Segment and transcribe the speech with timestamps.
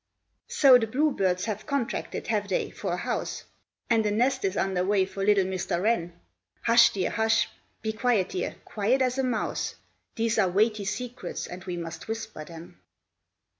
[0.47, 3.43] "So the Bluebirds have contracted, have they, for a house?
[3.87, 5.79] And a nest is under way for little Mr.
[5.79, 6.19] Wren?
[6.63, 7.47] Hush, dear, hush!
[7.83, 9.75] Be quiet, dear; quiet as a mouse.
[10.15, 12.79] These are weighty secrets, and we must whisper them."